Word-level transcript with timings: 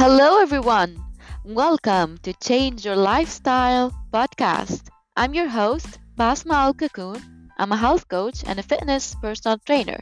Hello, 0.00 0.40
everyone. 0.40 0.96
Welcome 1.44 2.16
to 2.22 2.32
Change 2.32 2.86
Your 2.86 2.96
Lifestyle 2.96 3.92
podcast. 4.10 4.88
I'm 5.14 5.34
your 5.34 5.46
host, 5.46 6.00
Basma 6.16 6.54
Al 6.54 6.72
Cocoon. 6.72 7.20
I'm 7.58 7.70
a 7.70 7.76
health 7.76 8.08
coach 8.08 8.42
and 8.46 8.58
a 8.58 8.62
fitness 8.62 9.14
personal 9.20 9.58
trainer. 9.58 10.00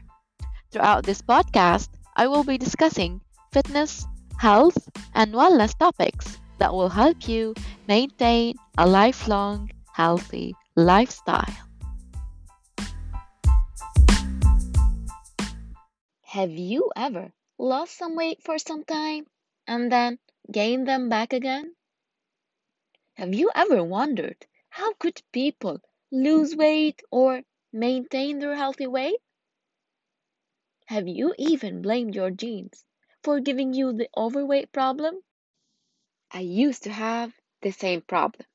Throughout 0.71 1.03
this 1.03 1.21
podcast, 1.21 1.89
I 2.15 2.29
will 2.29 2.45
be 2.45 2.59
discussing 2.59 3.23
fitness, 3.51 4.07
health, 4.39 4.79
and 5.15 5.35
wellness 5.35 5.77
topics 5.77 6.39
that 6.59 6.73
will 6.73 6.91
help 6.91 7.27
you 7.27 7.55
maintain 7.89 8.55
a 8.79 8.87
lifelong 8.87 9.69
healthy 9.93 10.55
lifestyle. 10.77 11.59
Have 16.23 16.53
you 16.53 16.93
ever 16.95 17.33
lost 17.59 17.99
some 17.99 18.15
weight 18.15 18.39
for 18.45 18.61
some 18.61 18.85
time 18.85 19.27
and 19.69 19.93
then 19.93 20.19
gain 20.51 20.83
them 20.83 21.09
back 21.09 21.33
again? 21.33 21.77
Have 23.15 23.33
you 23.35 23.53
ever 23.55 23.85
wondered 23.85 24.47
how 24.69 24.95
could 24.95 25.23
people 25.31 25.81
lose 26.11 26.57
weight 26.57 27.03
or 27.13 27.43
maintain 27.73 28.41
their 28.41 28.57
healthy 28.57 28.89
weight? 28.89 29.21
Have 30.87 31.07
you 31.07 31.35
even 31.39 31.83
blamed 31.83 32.17
your 32.17 32.31
genes 32.31 32.85
for 33.23 33.41
giving 33.41 33.75
you 33.75 33.93
the 33.93 34.09
overweight 34.17 34.73
problem? 34.73 35.21
I 36.31 36.41
used 36.41 36.83
to 36.85 36.91
have 36.91 37.39
the 37.61 37.71
same 37.71 38.01
problem, 38.01 38.47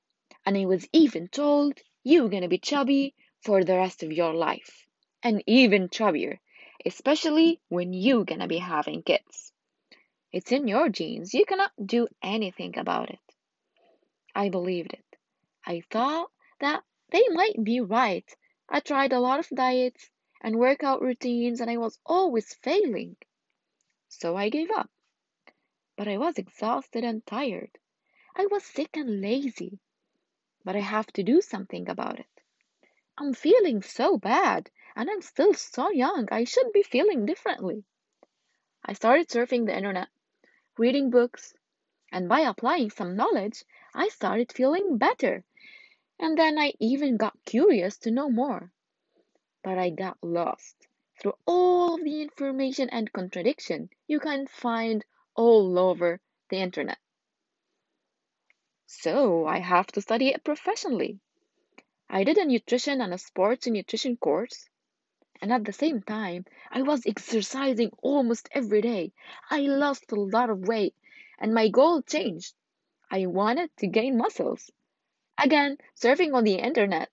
and 0.46 0.58
I 0.58 0.66
was 0.66 0.90
even 0.92 1.28
told 1.28 1.80
you're 2.04 2.28
gonna 2.28 2.48
be 2.48 2.58
chubby 2.58 3.14
for 3.42 3.64
the 3.64 3.78
rest 3.78 4.04
of 4.04 4.12
your 4.12 4.34
life, 4.34 4.88
and 5.22 5.44
even 5.48 5.90
chubbier, 5.90 6.40
especially 6.86 7.62
when 7.70 7.94
you're 7.94 8.26
gonna 8.26 8.48
be 8.48 8.58
having 8.58 9.04
kids. 9.04 9.53
It's 10.34 10.52
in 10.52 10.68
your 10.68 10.90
genes, 10.90 11.36
you 11.36 11.46
cannot 11.46 11.72
do 11.86 12.08
anything 12.24 12.80
about 12.80 13.12
it. 13.12 13.20
I 14.34 14.50
believed 14.50 14.94
it. 14.94 15.06
I 15.64 15.84
thought 15.92 16.32
that 16.60 16.84
they 17.12 17.28
might 17.30 17.64
be 17.64 17.82
right. 17.82 18.26
I 18.68 18.80
tried 18.80 19.14
a 19.14 19.20
lot 19.20 19.38
of 19.38 19.48
diets 19.50 20.10
and 20.42 20.58
workout 20.58 21.04
routines, 21.04 21.62
and 21.62 21.70
I 21.70 21.78
was 21.78 22.00
always 22.04 22.56
failing. 22.56 23.16
So 24.10 24.36
I 24.36 24.50
gave 24.50 24.72
up. 24.72 24.90
But 25.96 26.08
I 26.08 26.18
was 26.18 26.40
exhausted 26.40 27.04
and 27.04 27.24
tired. 27.28 27.78
I 28.36 28.48
was 28.48 28.64
sick 28.66 28.98
and 28.98 29.22
lazy. 29.22 29.78
But 30.66 30.76
I 30.76 30.80
have 30.80 31.14
to 31.14 31.22
do 31.22 31.42
something 31.42 31.88
about 31.88 32.20
it. 32.20 32.42
I'm 33.20 33.36
feeling 33.36 33.84
so 33.84 34.18
bad, 34.18 34.72
and 34.96 35.12
I'm 35.12 35.22
still 35.22 35.54
so 35.54 35.92
young. 35.92 36.28
I 36.32 36.46
should 36.46 36.74
be 36.74 36.82
feeling 36.82 37.28
differently. 37.28 37.84
I 38.84 38.94
started 38.94 39.30
surfing 39.30 39.68
the 39.68 39.78
internet, 39.78 40.08
reading 40.78 41.10
books, 41.10 41.54
and 42.12 42.30
by 42.30 42.42
applying 42.42 42.90
some 42.90 43.16
knowledge, 43.16 43.64
I 43.94 44.10
started 44.10 44.52
feeling 44.52 44.98
better. 44.98 45.44
And 46.20 46.38
then 46.38 46.58
I 46.58 46.74
even 46.80 47.18
got 47.18 47.44
curious 47.46 47.98
to 48.00 48.12
know 48.12 48.30
more. 48.30 48.72
But 49.64 49.78
I 49.78 49.90
got 49.90 50.18
lost 50.24 50.88
through 51.20 51.38
all 51.46 51.98
the 51.98 52.22
information 52.22 52.90
and 52.90 53.12
contradiction 53.14 53.90
you 54.08 54.20
can 54.20 54.48
find 54.48 55.06
all 55.36 55.80
over 55.80 56.20
the 56.50 56.58
internet. 56.58 57.00
So 58.86 59.46
I 59.46 59.60
have 59.60 59.88
to 59.94 60.02
study 60.02 60.30
it 60.30 60.44
professionally. 60.44 61.20
I 62.10 62.24
did 62.24 62.38
a 62.38 62.46
nutrition 62.46 63.02
and 63.02 63.14
a 63.14 63.18
sports 63.18 63.66
nutrition 63.66 64.18
course. 64.18 64.70
And 65.44 65.52
at 65.52 65.66
the 65.66 65.74
same 65.74 66.02
time, 66.02 66.46
I 66.72 66.84
was 66.84 67.06
exercising 67.06 67.92
almost 68.02 68.48
every 68.54 68.80
day. 68.80 69.12
I 69.50 69.60
lost 69.60 70.14
a 70.14 70.16
lot 70.16 70.50
of 70.50 70.70
weight 70.70 70.96
and 71.38 71.54
my 71.54 71.68
goal 71.68 72.02
changed. 72.02 72.56
I 73.12 73.26
wanted 73.26 73.70
to 73.80 73.88
gain 73.88 74.18
muscles. 74.18 74.72
Again, 75.38 75.80
surfing 76.02 76.34
on 76.34 76.46
the 76.46 76.56
internet, 76.56 77.10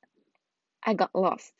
I 0.80 0.94
got 0.94 1.12
lost. 1.12 1.52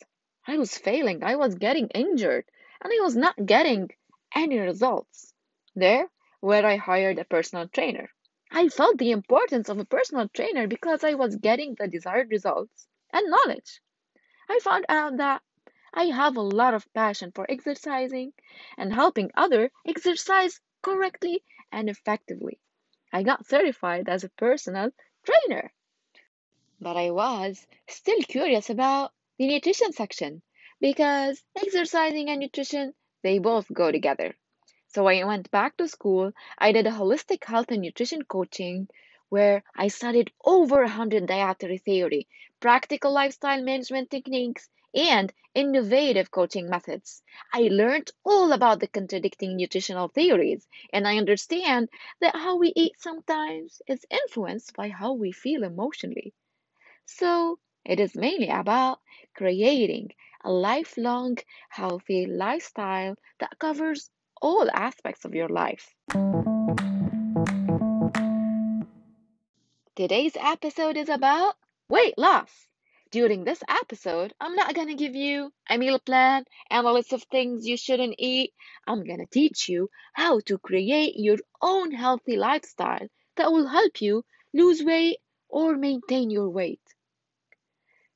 I 0.47 0.59
was 0.59 0.79
failing, 0.79 1.25
I 1.25 1.35
was 1.35 1.57
getting 1.57 1.89
injured, 1.89 2.45
and 2.81 2.93
I 2.93 3.03
was 3.03 3.17
not 3.17 3.45
getting 3.45 3.91
any 4.33 4.61
results. 4.61 5.35
There, 5.75 6.09
where 6.39 6.65
I 6.65 6.77
hired 6.77 7.19
a 7.19 7.25
personal 7.25 7.67
trainer. 7.67 8.11
I 8.53 8.69
felt 8.69 8.97
the 8.99 9.11
importance 9.11 9.71
of 9.71 9.81
a 9.81 9.85
personal 9.85 10.29
trainer 10.29 10.69
because 10.69 11.03
I 11.03 11.15
was 11.15 11.35
getting 11.35 11.75
the 11.75 11.89
desired 11.89 12.31
results 12.31 12.87
and 13.13 13.29
knowledge. 13.29 13.83
I 14.49 14.61
found 14.61 14.87
out 14.89 15.17
that 15.17 15.43
I 15.93 16.05
have 16.05 16.37
a 16.37 16.41
lot 16.41 16.75
of 16.75 16.93
passion 16.93 17.33
for 17.33 17.51
exercising 17.51 18.33
and 18.77 18.95
helping 18.95 19.31
others 19.35 19.71
exercise 19.85 20.61
correctly 20.83 21.43
and 21.73 21.89
effectively. 21.91 22.59
I 23.13 23.23
got 23.23 23.47
certified 23.47 24.09
as 24.09 24.25
a 24.25 24.29
personal 24.29 24.93
trainer. 25.25 25.73
But 26.81 26.97
I 26.97 27.11
was 27.11 27.67
still 27.89 28.23
curious 28.23 28.71
about 28.71 29.13
the 29.37 29.49
nutrition 29.49 29.93
section 29.93 30.43
because 30.81 31.43
exercising 31.57 32.31
and 32.31 32.41
nutrition 32.41 32.95
they 33.23 33.39
both 33.39 33.73
go 33.73 33.91
together. 33.91 34.37
So 34.89 35.07
I 35.07 35.25
went 35.25 35.51
back 35.51 35.77
to 35.77 35.89
school. 35.89 36.33
I 36.59 36.73
did 36.73 36.87
a 36.87 36.91
holistic 36.91 37.45
health 37.45 37.71
and 37.71 37.83
nutrition 37.83 38.23
coaching 38.25 38.89
where 39.29 39.63
I 39.77 39.89
studied 39.89 40.33
over 40.45 40.83
100 40.83 41.27
dietary 41.27 41.79
theory, 41.79 42.29
practical 42.61 43.13
lifestyle 43.13 43.63
management 43.63 44.11
techniques, 44.11 44.69
and 44.95 45.33
innovative 45.55 46.31
coaching 46.31 46.69
methods. 46.69 47.23
I 47.53 47.63
learned 47.63 48.11
all 48.25 48.53
about 48.53 48.81
the 48.81 48.87
contradicting 48.87 49.57
nutritional 49.57 50.09
theories, 50.09 50.67
and 50.93 51.07
I 51.07 51.17
understand 51.17 51.89
that 52.21 52.37
how 52.37 52.57
we 52.57 52.73
eat 52.77 53.01
sometimes 53.01 53.83
is 53.87 54.07
influenced 54.11 54.75
by 54.75 54.89
how 54.89 55.13
we 55.13 55.33
feel 55.33 55.65
emotionally. 55.65 56.35
So, 57.05 57.59
it 57.85 57.99
is 57.99 58.15
mainly 58.15 58.49
about 58.49 59.01
creating 59.35 60.11
a 60.45 60.51
lifelong 60.51 61.39
healthy 61.69 62.27
lifestyle 62.27 63.17
that 63.41 63.59
covers 63.59 64.11
all 64.41 64.71
aspects 64.73 65.25
of 65.25 65.35
your 65.35 65.49
life. 65.49 65.95
Today's 69.97 70.37
episode 70.37 70.97
is 70.97 71.09
about 71.09 71.57
weight 71.89 72.17
loss. 72.17 72.70
During 73.11 73.43
this 73.43 73.63
episode, 73.69 74.35
I'm 74.41 74.55
not 74.55 74.75
gonna 74.75 74.95
give 74.95 75.17
you 75.17 75.53
a 75.69 75.77
meal 75.77 75.99
plan 75.99 76.45
and 76.71 76.87
a 76.87 76.93
list 76.93 77.13
of 77.13 77.25
things 77.25 77.67
you 77.67 77.77
shouldn't 77.77 78.15
eat. 78.19 78.55
I'm 78.87 79.05
gonna 79.05 79.27
teach 79.27 79.69
you 79.69 79.91
how 80.13 80.39
to 80.47 80.59
create 80.59 81.17
your 81.17 81.39
own 81.61 81.91
healthy 81.91 82.37
lifestyle 82.37 83.09
that 83.35 83.51
will 83.51 83.67
help 83.67 84.01
you 84.01 84.25
lose 84.53 84.85
weight 84.85 85.19
or 85.49 85.77
maintain 85.77 86.31
your 86.31 86.51
weight. 86.51 86.83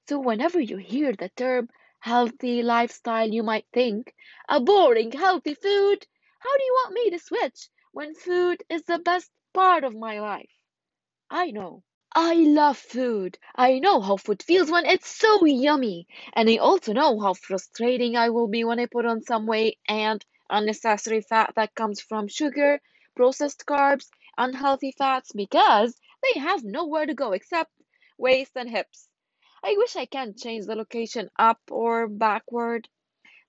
So, 0.06 0.20
whenever 0.20 0.60
you 0.60 0.76
hear 0.76 1.12
the 1.12 1.28
term 1.30 1.70
healthy 1.98 2.62
lifestyle, 2.62 3.28
you 3.28 3.42
might 3.42 3.66
think 3.72 4.14
a 4.48 4.60
boring, 4.60 5.10
healthy 5.10 5.54
food. 5.54 6.06
How 6.38 6.56
do 6.56 6.62
you 6.62 6.72
want 6.72 6.94
me 6.94 7.10
to 7.10 7.18
switch 7.18 7.68
when 7.90 8.14
food 8.14 8.62
is 8.68 8.84
the 8.84 9.00
best 9.00 9.32
part 9.52 9.82
of 9.82 9.96
my 9.96 10.20
life? 10.20 10.52
I 11.30 11.50
know. 11.50 11.82
I 12.16 12.34
love 12.34 12.76
food. 12.76 13.38
I 13.54 13.78
know 13.78 14.00
how 14.00 14.16
food 14.16 14.42
feels 14.42 14.68
when 14.68 14.84
it's 14.84 15.06
so 15.06 15.44
yummy. 15.44 16.08
And 16.32 16.48
I 16.50 16.56
also 16.56 16.92
know 16.92 17.20
how 17.20 17.34
frustrating 17.34 18.16
I 18.16 18.30
will 18.30 18.48
be 18.48 18.64
when 18.64 18.80
I 18.80 18.86
put 18.86 19.06
on 19.06 19.22
some 19.22 19.46
weight 19.46 19.78
and 19.88 20.24
unnecessary 20.50 21.20
fat 21.20 21.52
that 21.54 21.76
comes 21.76 22.00
from 22.00 22.26
sugar, 22.26 22.80
processed 23.14 23.64
carbs, 23.64 24.08
unhealthy 24.36 24.90
fats 24.90 25.30
because 25.32 26.00
they 26.24 26.40
have 26.40 26.64
nowhere 26.64 27.06
to 27.06 27.14
go 27.14 27.30
except 27.30 27.70
waist 28.18 28.56
and 28.56 28.68
hips. 28.68 29.08
I 29.64 29.76
wish 29.76 29.96
I 29.96 30.06
can 30.06 30.36
change 30.36 30.66
the 30.66 30.76
location 30.76 31.30
up 31.38 31.60
or 31.70 32.08
backward, 32.08 32.88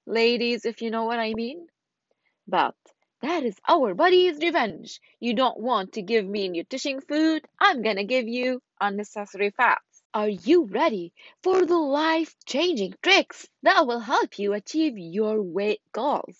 ladies, 0.05 0.65
if 0.65 0.81
you 0.81 0.91
know 0.91 1.05
what 1.05 1.19
I 1.19 1.33
mean. 1.33 1.67
But 2.47 2.75
that 3.25 3.43
is 3.43 3.57
our 3.67 3.95
body's 3.95 4.37
revenge. 4.37 5.01
You 5.19 5.33
don't 5.33 5.59
want 5.59 5.93
to 5.93 6.03
give 6.03 6.25
me 6.25 6.47
nutrition 6.47 7.01
food, 7.01 7.43
I'm 7.59 7.81
gonna 7.81 8.03
give 8.03 8.27
you 8.27 8.61
unnecessary 8.79 9.49
fats. 9.49 10.03
Are 10.13 10.29
you 10.29 10.65
ready 10.65 11.11
for 11.41 11.65
the 11.65 11.77
life 11.77 12.35
changing 12.45 12.93
tricks 13.01 13.47
that 13.63 13.87
will 13.87 13.99
help 13.99 14.37
you 14.37 14.53
achieve 14.53 14.99
your 14.99 15.41
weight 15.41 15.81
goals? 15.91 16.37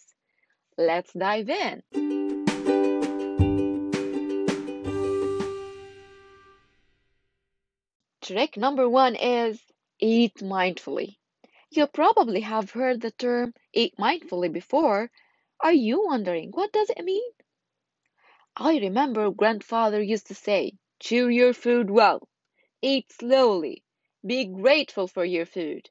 Let's 0.78 1.12
dive 1.14 1.50
in. 1.50 1.82
Trick 8.22 8.58
number 8.58 8.88
one 8.88 9.16
is 9.16 9.60
eat 10.00 10.36
mindfully. 10.36 11.18
You 11.72 11.88
probably 11.88 12.42
have 12.42 12.70
heard 12.72 13.02
the 13.02 13.12
term 13.12 13.56
eat 13.74 13.96
mindfully 13.98 14.54
before. 14.54 15.10
Are 15.62 15.74
you 15.74 16.06
wondering 16.06 16.52
what 16.52 16.72
does 16.72 16.90
it 16.90 17.04
mean? 17.04 17.32
I 18.58 18.78
remember 18.80 19.30
grandfather 19.32 20.02
used 20.02 20.28
to 20.28 20.36
say, 20.36 20.74
chew 21.00 21.28
your 21.30 21.54
food 21.54 21.90
well, 21.90 22.28
eat 22.82 23.12
slowly, 23.12 23.84
be 24.26 24.46
grateful 24.46 25.08
for 25.08 25.26
your 25.26 25.46
food. 25.46 25.90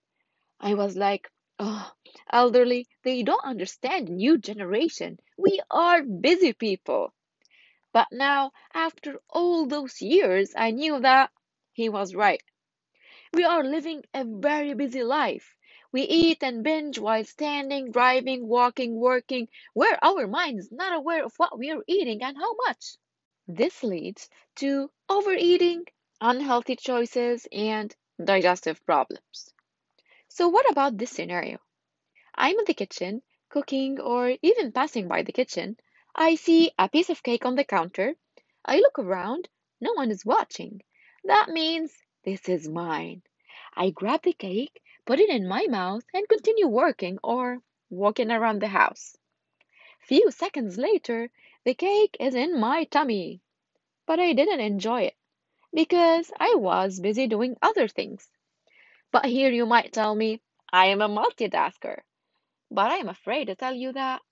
I 0.60 0.74
was 0.74 0.96
like, 0.96 1.30
oh, 1.58 1.92
elderly, 2.32 2.86
they 3.02 3.22
don't 3.22 3.44
understand 3.44 4.08
new 4.08 4.38
generation. 4.38 5.18
We 5.36 5.60
are 5.70 6.02
busy 6.02 6.52
people. 6.52 7.14
But 7.92 8.08
now, 8.12 8.52
after 8.74 9.20
all 9.30 9.66
those 9.66 10.02
years, 10.02 10.52
I 10.56 10.70
knew 10.72 11.00
that 11.00 11.30
he 11.72 11.88
was 11.88 12.14
right. 12.14 12.42
We 13.32 13.44
are 13.44 13.64
living 13.64 14.04
a 14.14 14.24
very 14.24 14.74
busy 14.74 15.02
life. 15.02 15.56
We 15.94 16.02
eat 16.02 16.42
and 16.42 16.64
binge 16.64 16.98
while 16.98 17.22
standing, 17.22 17.92
driving, 17.92 18.48
walking, 18.48 18.96
working, 18.96 19.46
where 19.74 19.96
our 20.04 20.26
mind 20.26 20.58
is 20.58 20.72
not 20.72 20.92
aware 20.92 21.24
of 21.24 21.36
what 21.36 21.56
we 21.56 21.70
are 21.70 21.84
eating 21.86 22.20
and 22.20 22.36
how 22.36 22.56
much. 22.66 22.96
This 23.46 23.84
leads 23.84 24.28
to 24.56 24.90
overeating, 25.08 25.84
unhealthy 26.20 26.74
choices, 26.74 27.46
and 27.52 27.94
digestive 28.18 28.84
problems. 28.84 29.54
So, 30.26 30.48
what 30.48 30.68
about 30.68 30.98
this 30.98 31.12
scenario? 31.12 31.58
I'm 32.34 32.58
in 32.58 32.64
the 32.64 32.74
kitchen, 32.74 33.22
cooking, 33.48 34.00
or 34.00 34.34
even 34.42 34.72
passing 34.72 35.06
by 35.06 35.22
the 35.22 35.30
kitchen. 35.30 35.76
I 36.12 36.34
see 36.34 36.72
a 36.76 36.88
piece 36.88 37.08
of 37.08 37.22
cake 37.22 37.44
on 37.44 37.54
the 37.54 37.62
counter. 37.62 38.16
I 38.64 38.78
look 38.78 38.98
around, 38.98 39.48
no 39.80 39.92
one 39.92 40.10
is 40.10 40.26
watching. 40.26 40.82
That 41.22 41.50
means 41.50 41.92
this 42.24 42.48
is 42.48 42.68
mine. 42.68 43.22
I 43.76 43.90
grab 43.90 44.22
the 44.24 44.32
cake, 44.32 44.80
put 45.06 45.20
it 45.20 45.30
in 45.30 45.46
my 45.46 45.66
mouth, 45.66 46.04
and 46.12 46.28
continue 46.28 46.68
working 46.68 47.18
or 47.22 47.60
walking 47.90 48.30
around 48.30 48.60
the 48.60 48.68
house. 48.68 49.16
Few 50.00 50.30
seconds 50.30 50.78
later, 50.78 51.30
the 51.64 51.74
cake 51.74 52.16
is 52.20 52.34
in 52.34 52.60
my 52.60 52.84
tummy, 52.84 53.40
but 54.06 54.20
I 54.20 54.32
didn't 54.32 54.60
enjoy 54.60 55.02
it 55.02 55.16
because 55.72 56.30
I 56.38 56.54
was 56.56 57.00
busy 57.00 57.26
doing 57.26 57.56
other 57.62 57.88
things. 57.88 58.28
But 59.10 59.26
here 59.26 59.50
you 59.50 59.66
might 59.66 59.92
tell 59.92 60.14
me, 60.14 60.40
I 60.72 60.86
am 60.86 61.00
a 61.00 61.08
multitasker. 61.08 62.00
But 62.70 62.90
I 62.90 62.96
am 62.96 63.08
afraid 63.08 63.46
to 63.46 63.54
tell 63.54 63.74
you 63.74 63.92
that 63.92 64.22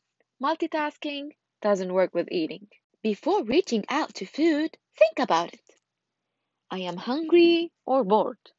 multitasking 0.43 1.31
doesn't 1.61 1.93
work 1.93 2.15
with 2.15 2.33
eating. 2.33 2.69
Before 3.03 3.45
reaching 3.45 3.85
out 3.89 4.15
to 4.15 4.27
food, 4.27 4.77
think 4.99 5.19
about 5.19 5.53
it. 5.53 5.61
I 6.71 6.81
am 6.81 6.97
hungry 6.97 7.73
or 7.87 8.05
bored. 8.05 8.51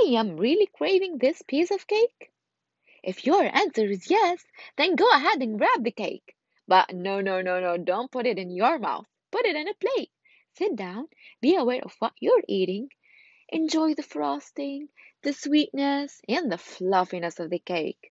I 0.00 0.10
am 0.10 0.36
really 0.36 0.66
craving 0.66 1.18
this 1.18 1.42
piece 1.42 1.72
of 1.72 1.88
cake. 1.88 2.30
If 3.02 3.26
your 3.26 3.42
answer 3.42 3.84
is 3.84 4.08
yes, 4.08 4.44
then 4.76 4.94
go 4.94 5.10
ahead 5.10 5.42
and 5.42 5.58
grab 5.58 5.82
the 5.82 5.90
cake. 5.90 6.36
But 6.68 6.94
no, 6.94 7.20
no, 7.20 7.40
no, 7.40 7.58
no, 7.58 7.76
don't 7.76 8.10
put 8.10 8.26
it 8.26 8.38
in 8.38 8.50
your 8.50 8.78
mouth. 8.78 9.06
Put 9.32 9.44
it 9.44 9.56
in 9.56 9.66
a 9.66 9.74
plate. 9.74 10.12
Sit 10.52 10.76
down, 10.76 11.08
be 11.40 11.56
aware 11.56 11.82
of 11.82 11.96
what 11.98 12.12
you're 12.20 12.44
eating. 12.46 12.90
Enjoy 13.48 13.94
the 13.94 14.04
frosting, 14.04 14.88
the 15.22 15.32
sweetness, 15.32 16.20
and 16.28 16.52
the 16.52 16.58
fluffiness 16.58 17.40
of 17.40 17.50
the 17.50 17.58
cake. 17.58 18.12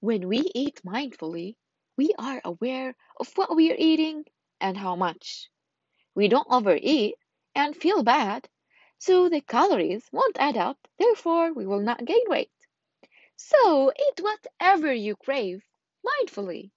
When 0.00 0.26
we 0.26 0.50
eat 0.54 0.80
mindfully, 0.84 1.54
we 1.96 2.14
are 2.18 2.40
aware 2.44 2.96
of 3.20 3.32
what 3.36 3.54
we 3.54 3.70
are 3.70 3.76
eating 3.78 4.24
and 4.60 4.76
how 4.76 4.96
much. 4.96 5.50
We 6.16 6.26
don't 6.26 6.48
overeat 6.50 7.14
and 7.54 7.76
feel 7.76 8.02
bad, 8.02 8.48
so 8.98 9.28
the 9.28 9.40
calories 9.40 10.08
won't 10.12 10.38
add 10.38 10.56
up, 10.56 10.88
therefore, 10.98 11.52
we 11.52 11.66
will 11.66 11.80
not 11.80 12.04
gain 12.04 12.24
weight. 12.28 12.50
So 13.36 13.92
eat 13.92 14.20
whatever 14.20 14.92
you 14.92 15.16
crave 15.16 15.62
mindfully. 16.04 16.70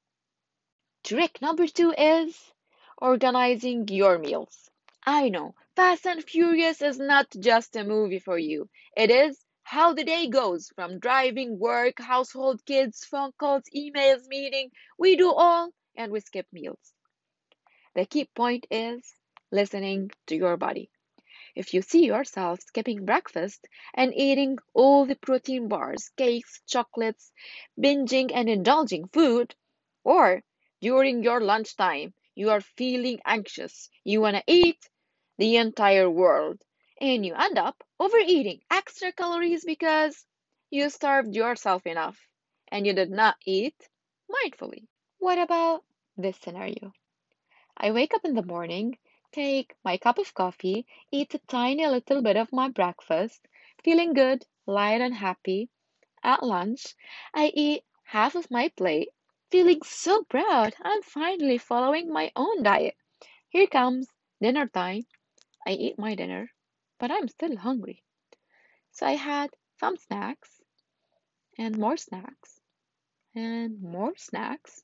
Trick 1.03 1.41
number 1.41 1.67
two 1.67 1.93
is 1.97 2.53
organizing 2.97 3.87
your 3.87 4.17
meals. 4.17 4.69
I 5.05 5.29
know 5.29 5.55
Fast 5.75 6.05
and 6.05 6.23
Furious 6.23 6.81
is 6.81 6.99
not 6.99 7.29
just 7.39 7.75
a 7.75 7.83
movie 7.85 8.19
for 8.19 8.37
you, 8.37 8.69
it 8.97 9.09
is 9.09 9.45
how 9.63 9.93
the 9.93 10.03
day 10.03 10.27
goes 10.27 10.69
from 10.75 10.99
driving, 10.99 11.57
work, 11.57 11.99
household, 11.99 12.65
kids, 12.65 13.05
phone 13.05 13.31
calls, 13.39 13.63
emails, 13.73 14.27
meeting. 14.27 14.71
We 14.97 15.15
do 15.15 15.31
all 15.31 15.71
and 15.95 16.11
we 16.11 16.19
skip 16.19 16.47
meals. 16.51 16.93
The 17.95 18.05
key 18.05 18.25
point 18.35 18.65
is 18.69 19.15
listening 19.51 20.11
to 20.27 20.35
your 20.35 20.57
body. 20.57 20.89
If 21.55 21.73
you 21.73 21.81
see 21.81 22.05
yourself 22.05 22.61
skipping 22.61 23.05
breakfast 23.05 23.67
and 23.93 24.13
eating 24.15 24.57
all 24.73 25.05
the 25.05 25.15
protein 25.15 25.67
bars, 25.67 26.09
cakes, 26.17 26.61
chocolates, 26.67 27.31
binging 27.79 28.31
and 28.33 28.49
indulging 28.49 29.07
food, 29.07 29.55
or 30.03 30.43
during 30.81 31.23
your 31.23 31.41
lunchtime 31.41 32.13
you 32.35 32.49
are 32.49 32.61
feeling 32.61 33.19
anxious, 33.25 33.89
you 34.03 34.21
want 34.21 34.37
to 34.37 34.43
eat 34.47 34.89
the 35.37 35.57
entire 35.57 36.09
world, 36.09 36.61
and 37.01 37.25
you 37.25 37.33
end 37.33 37.57
up 37.57 37.83
overeating 37.99 38.61
extra 38.69 39.11
calories 39.11 39.65
because 39.65 40.25
you 40.69 40.89
starved 40.89 41.35
yourself 41.35 41.85
enough 41.87 42.19
and 42.69 42.85
you 42.85 42.93
did 42.93 43.09
not 43.11 43.35
eat 43.45 43.89
mindfully. 44.29 44.87
What 45.17 45.37
about 45.39 45.83
this 46.17 46.37
scenario? 46.37 46.93
I 47.77 47.91
wake 47.91 48.13
up 48.13 48.25
in 48.25 48.35
the 48.35 48.43
morning, 48.43 48.97
take 49.31 49.75
my 49.83 49.97
cup 49.97 50.17
of 50.17 50.33
coffee, 50.33 50.85
eat 51.11 51.33
a 51.33 51.39
tiny 51.39 51.85
little 51.87 52.21
bit 52.21 52.37
of 52.37 52.51
my 52.51 52.69
breakfast, 52.69 53.47
feeling 53.83 54.13
good, 54.13 54.45
light, 54.65 55.01
and 55.01 55.15
happy. 55.15 55.69
At 56.23 56.43
lunch, 56.43 56.95
I 57.33 57.51
eat 57.53 57.83
half 58.03 58.35
of 58.35 58.51
my 58.51 58.69
plate, 58.69 59.09
feeling 59.51 59.81
so 59.83 60.23
proud 60.23 60.75
I'm 60.81 61.01
finally 61.01 61.57
following 61.57 62.11
my 62.11 62.31
own 62.35 62.63
diet. 62.63 62.95
Here 63.49 63.67
comes 63.67 64.07
dinner 64.41 64.67
time. 64.67 65.03
I 65.65 65.71
eat 65.71 65.99
my 65.99 66.15
dinner 66.15 66.51
but 66.99 67.11
I'm 67.11 67.29
still 67.29 67.55
hungry. 67.55 68.03
So 68.91 69.05
I 69.05 69.13
had 69.13 69.51
some 69.79 69.95
snacks 69.95 70.61
and 71.57 71.77
more 71.77 71.97
snacks 71.97 72.59
and 73.33 73.81
more 73.81 74.13
snacks. 74.17 74.83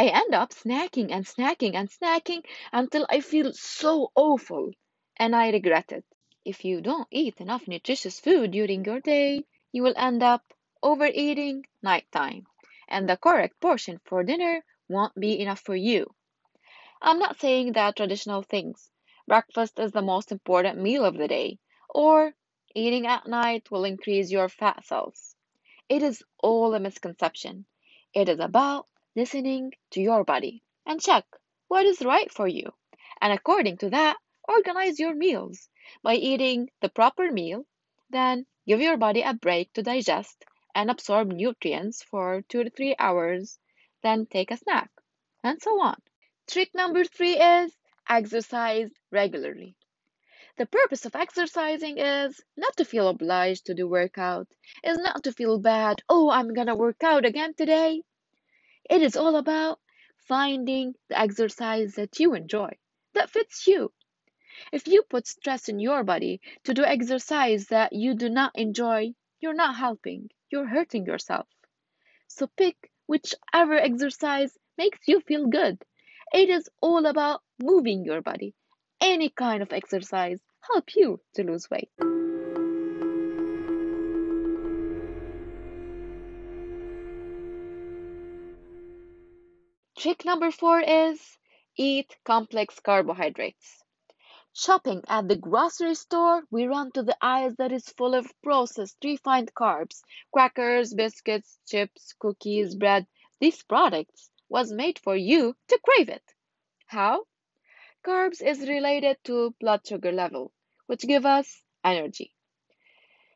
I 0.00 0.06
end 0.06 0.32
up 0.32 0.50
snacking 0.50 1.10
and 1.10 1.26
snacking 1.26 1.74
and 1.74 1.90
snacking 1.90 2.44
until 2.72 3.04
I 3.10 3.20
feel 3.20 3.52
so 3.52 4.12
awful 4.14 4.70
and 5.16 5.34
I 5.34 5.50
regret 5.50 5.90
it. 5.90 6.04
If 6.44 6.64
you 6.64 6.80
don't 6.80 7.08
eat 7.10 7.40
enough 7.40 7.66
nutritious 7.66 8.20
food 8.20 8.52
during 8.52 8.84
your 8.84 9.00
day, 9.00 9.42
you 9.72 9.82
will 9.82 9.94
end 9.96 10.22
up 10.22 10.54
overeating 10.84 11.66
nighttime, 11.82 12.46
and 12.88 13.08
the 13.08 13.16
correct 13.16 13.58
portion 13.58 13.98
for 14.04 14.22
dinner 14.22 14.64
won't 14.88 15.16
be 15.16 15.40
enough 15.40 15.58
for 15.58 15.74
you. 15.74 16.14
I'm 17.02 17.18
not 17.18 17.40
saying 17.40 17.72
that 17.72 17.96
traditional 17.96 18.42
things 18.42 18.92
breakfast 19.26 19.80
is 19.80 19.90
the 19.90 20.00
most 20.00 20.30
important 20.30 20.80
meal 20.80 21.04
of 21.04 21.16
the 21.18 21.26
day, 21.26 21.58
or 21.88 22.34
eating 22.72 23.08
at 23.08 23.26
night 23.26 23.68
will 23.72 23.82
increase 23.82 24.30
your 24.30 24.48
fat 24.48 24.84
cells. 24.84 25.34
It 25.88 26.04
is 26.04 26.22
all 26.40 26.72
a 26.72 26.78
misconception. 26.78 27.66
It 28.14 28.28
is 28.28 28.38
about 28.38 28.86
listening 29.18 29.72
to 29.90 30.00
your 30.00 30.22
body 30.22 30.62
and 30.86 31.02
check 31.02 31.24
what 31.66 31.84
is 31.84 32.00
right 32.04 32.32
for 32.32 32.46
you. 32.46 32.72
And 33.20 33.32
according 33.32 33.78
to 33.78 33.90
that, 33.90 34.16
organize 34.46 35.00
your 35.00 35.14
meals 35.14 35.68
by 36.04 36.14
eating 36.14 36.70
the 36.80 36.88
proper 36.88 37.32
meal, 37.32 37.66
then 38.10 38.46
give 38.66 38.80
your 38.80 38.96
body 38.96 39.22
a 39.22 39.34
break 39.34 39.72
to 39.72 39.82
digest 39.82 40.44
and 40.74 40.88
absorb 40.88 41.32
nutrients 41.32 42.02
for 42.04 42.42
two 42.48 42.62
to 42.62 42.70
three 42.70 42.94
hours, 42.98 43.58
then 44.04 44.26
take 44.26 44.52
a 44.52 44.56
snack, 44.56 44.90
and 45.42 45.60
so 45.60 45.82
on. 45.82 45.96
Trick 46.46 46.70
number 46.72 47.04
three 47.04 47.36
is 47.40 47.76
exercise 48.08 48.90
regularly. 49.10 49.74
The 50.58 50.66
purpose 50.66 51.04
of 51.04 51.16
exercising 51.16 51.98
is 51.98 52.40
not 52.56 52.76
to 52.76 52.84
feel 52.84 53.08
obliged 53.08 53.66
to 53.66 53.74
do 53.74 53.88
workout, 53.88 54.46
is 54.84 54.98
not 54.98 55.24
to 55.24 55.32
feel 55.32 55.58
bad, 55.58 56.02
oh, 56.08 56.30
I'm 56.30 56.54
gonna 56.54 56.76
work 56.76 57.02
out 57.02 57.24
again 57.24 57.54
today. 57.54 58.02
It 58.88 59.02
is 59.02 59.16
all 59.16 59.36
about 59.36 59.80
finding 60.16 60.94
the 61.08 61.18
exercise 61.18 61.94
that 61.94 62.18
you 62.18 62.34
enjoy, 62.34 62.70
that 63.14 63.30
fits 63.30 63.66
you. 63.66 63.92
If 64.72 64.86
you 64.88 65.02
put 65.02 65.26
stress 65.26 65.68
in 65.68 65.78
your 65.78 66.04
body 66.04 66.40
to 66.64 66.74
do 66.74 66.84
exercise 66.84 67.66
that 67.66 67.92
you 67.92 68.14
do 68.14 68.28
not 68.28 68.52
enjoy, 68.54 69.14
you're 69.40 69.54
not 69.54 69.76
helping, 69.76 70.30
you're 70.50 70.66
hurting 70.66 71.04
yourself. 71.04 71.46
So 72.28 72.46
pick 72.46 72.90
whichever 73.06 73.78
exercise 73.78 74.56
makes 74.76 75.06
you 75.06 75.20
feel 75.20 75.46
good. 75.46 75.82
It 76.32 76.48
is 76.48 76.68
all 76.80 77.06
about 77.06 77.42
moving 77.58 78.04
your 78.04 78.22
body. 78.22 78.54
Any 79.00 79.28
kind 79.28 79.62
of 79.62 79.72
exercise 79.72 80.40
help 80.60 80.96
you 80.96 81.20
to 81.34 81.44
lose 81.44 81.68
weight. 81.70 81.90
Trick 89.98 90.24
number 90.24 90.52
four 90.52 90.80
is 90.80 91.38
eat 91.76 92.16
complex 92.22 92.78
carbohydrates. 92.78 93.82
Shopping 94.52 95.02
at 95.08 95.26
the 95.26 95.34
grocery 95.34 95.96
store, 95.96 96.44
we 96.52 96.68
run 96.68 96.92
to 96.92 97.02
the 97.02 97.16
aisle 97.20 97.52
that 97.58 97.72
is 97.72 97.88
full 97.88 98.14
of 98.14 98.32
processed, 98.40 98.96
refined 99.02 99.52
carbs, 99.54 100.02
crackers, 100.32 100.94
biscuits, 100.94 101.58
chips, 101.66 102.12
cookies, 102.12 102.76
bread. 102.76 103.08
These 103.40 103.64
products 103.64 104.30
was 104.48 104.70
made 104.70 105.00
for 105.00 105.16
you 105.16 105.56
to 105.66 105.80
crave 105.80 106.08
it. 106.08 106.22
How? 106.86 107.24
Carbs 108.06 108.40
is 108.40 108.68
related 108.68 109.16
to 109.24 109.56
blood 109.58 109.84
sugar 109.84 110.12
level, 110.12 110.52
which 110.86 111.08
give 111.08 111.26
us 111.26 111.60
energy. 111.82 112.32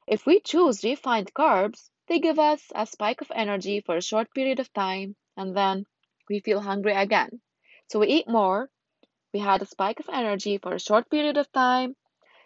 If 0.07 0.27
we 0.27 0.39
choose 0.39 0.85
refined 0.85 1.35
carbs, 1.35 1.91
they 2.07 2.21
give 2.21 2.39
us 2.39 2.71
a 2.73 2.87
spike 2.87 3.21
of 3.21 3.33
energy 3.35 3.81
for 3.81 3.97
a 3.97 4.01
short 4.01 4.33
period 4.33 4.61
of 4.61 4.73
time 4.73 5.17
and 5.37 5.57
then 5.57 5.87
we 6.29 6.41
feel 6.41 6.61
hungry 6.61 6.93
again. 6.95 7.41
So 7.89 7.99
we 8.01 8.09
eat 8.09 8.29
more 8.29 8.71
we 9.33 9.41
had 9.41 9.63
a 9.63 9.67
spike 9.67 9.99
of 9.99 10.11
energy 10.13 10.59
for 10.59 10.75
a 10.75 10.79
short 10.79 11.09
period 11.09 11.39
of 11.39 11.51
time. 11.53 11.97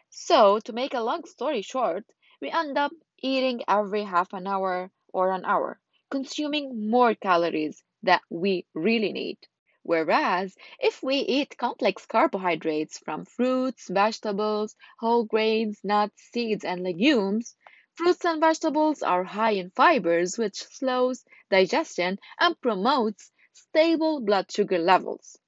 So, 0.08 0.60
to 0.60 0.72
make 0.72 0.94
a 0.94 1.00
long 1.00 1.24
story 1.24 1.62
short, 1.62 2.04
we 2.40 2.48
end 2.48 2.78
up 2.78 2.92
eating 3.18 3.64
every 3.66 4.04
half 4.04 4.32
an 4.32 4.46
hour 4.46 4.92
or 5.12 5.32
an 5.32 5.44
hour, 5.44 5.80
consuming 6.10 6.88
more 6.88 7.16
calories 7.16 7.82
that 8.04 8.22
we 8.30 8.66
really 8.72 9.12
need. 9.12 9.38
Whereas, 9.82 10.56
if 10.78 11.02
we 11.02 11.16
eat 11.16 11.58
complex 11.58 12.06
carbohydrates 12.06 12.98
from 12.98 13.24
fruits, 13.24 13.88
vegetables, 13.88 14.76
whole 15.00 15.24
grains, 15.24 15.80
nuts, 15.82 16.22
seeds, 16.32 16.64
and 16.64 16.84
legumes, 16.84 17.56
fruits 17.94 18.24
and 18.24 18.40
vegetables 18.40 19.02
are 19.02 19.24
high 19.24 19.52
in 19.54 19.70
fibers, 19.70 20.38
which 20.38 20.62
slows 20.62 21.24
digestion 21.50 22.20
and 22.38 22.60
promotes 22.60 23.32
stable 23.56 24.20
blood 24.20 24.50
sugar 24.52 24.78
levels. 24.78 25.38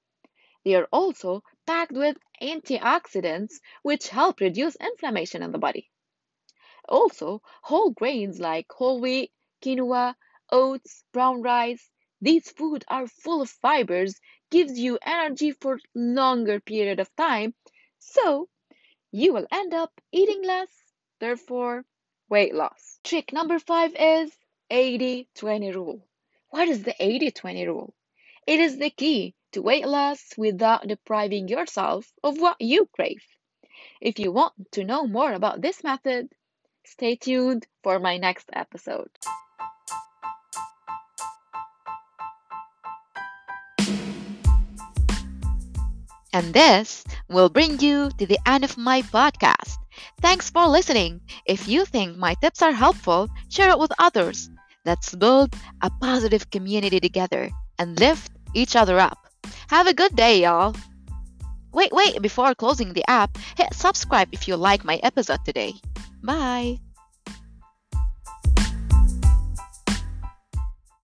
They 0.65 0.75
are 0.75 0.89
also 0.91 1.43
packed 1.67 1.93
with 1.93 2.17
antioxidants, 2.43 3.61
which 3.83 4.09
help 4.09 4.41
reduce 4.41 4.77
inflammation 4.77 5.43
in 5.43 5.53
the 5.53 5.59
body. 5.59 5.91
Also, 6.89 7.43
whole 7.63 7.91
grains 7.91 8.41
like 8.41 8.73
whole 8.73 9.01
wheat, 9.01 9.31
quinoa, 9.63 10.15
oats, 10.51 11.05
brown 11.13 11.43
rice, 11.43 11.91
these 12.21 12.51
foods 12.51 12.85
are 12.89 13.07
full 13.07 13.43
of 13.43 13.51
fibers, 13.51 14.19
gives 14.51 14.79
you 14.79 14.99
energy 15.03 15.53
for 15.53 15.79
longer 15.95 16.59
period 16.61 16.99
of 16.99 17.15
time, 17.15 17.55
so 17.99 18.49
you 19.13 19.33
will 19.33 19.47
end 19.53 19.75
up 19.75 19.93
eating 20.11 20.43
less, 20.43 20.71
therefore 21.21 21.85
weight 22.29 22.55
loss. 22.55 22.99
Trick 23.05 23.33
number 23.33 23.59
5 23.59 23.95
is 23.95 24.33
80-20 24.71 25.75
rule. 25.75 26.08
What 26.51 26.69
is 26.69 26.83
the 26.83 26.95
80-20 26.99 27.67
rule? 27.67 27.95
It 28.47 28.59
is 28.59 28.79
the 28.79 28.89
key 28.89 29.35
to 29.53 29.61
weight 29.61 29.87
loss 29.87 30.33
without 30.39 30.89
depriving 30.89 31.47
yourself 31.47 32.11
of 32.25 32.41
what 32.41 32.57
you 32.59 32.87
crave. 32.87 33.23
If 34.01 34.19
you 34.19 34.33
want 34.33 34.55
to 34.73 34.85
know 34.85 35.07
more 35.07 35.35
about 35.35 35.61
this 35.61 35.85
method, 35.85 36.33
stay 36.87 37.17
tuned 37.17 37.67
for 37.83 37.99
my 37.99 38.17
next 38.17 38.49
episode. 38.55 39.11
And 46.33 46.55
this 46.55 47.05
will 47.29 47.51
bring 47.51 47.79
you 47.81 48.11
to 48.17 48.27
the 48.27 48.39
end 48.47 48.65
of 48.65 48.79
my 48.79 49.03
podcast. 49.03 49.77
Thanks 50.23 50.49
for 50.49 50.67
listening. 50.67 51.21
If 51.45 51.69
you 51.69 51.85
think 51.85 52.17
my 52.17 52.35
tips 52.41 52.63
are 52.63 52.73
helpful, 52.73 53.29
share 53.51 53.69
it 53.69 53.79
with 53.79 53.93
others. 53.99 54.49
Let's 54.85 55.15
build 55.15 55.55
a 55.83 55.91
positive 56.01 56.51
community 56.51 57.01
together 57.01 57.51
and 57.79 57.99
lift 57.99 58.33
each 58.55 58.77
other 58.77 58.99
up. 58.99 59.19
Have 59.69 59.87
a 59.87 59.95
good 59.95 60.17
day, 60.17 60.43
y'all. 60.43 60.75
Wait, 61.73 61.93
wait, 61.93 62.23
before 62.23 62.55
closing 62.55 62.93
the 62.93 63.09
app, 63.09 63.37
hit 63.57 63.75
subscribe 63.75 64.29
if 64.33 64.49
you 64.49 64.57
like 64.57 64.85
my 64.85 64.97
episode 65.03 65.45
today. 65.45 65.75
Bye. 66.23 66.79